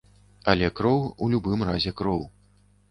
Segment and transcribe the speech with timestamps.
[0.53, 2.27] Але кроў у любым разе кроў.